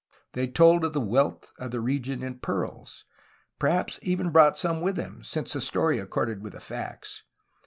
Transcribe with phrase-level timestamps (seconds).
[0.33, 3.05] They told of the wealth of the region in pearls,—
[3.59, 7.21] ^perhaps even brought some with them, since the story accorded with the facts.